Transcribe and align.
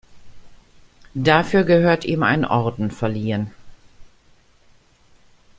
Dafür 1.13 1.63
gehört 1.63 2.05
ihm 2.05 2.23
ein 2.23 2.43
Orden 2.43 2.89
verliehen. 2.89 3.51